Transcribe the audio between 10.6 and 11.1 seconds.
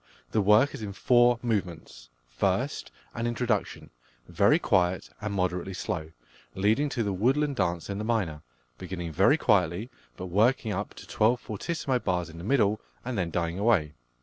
up to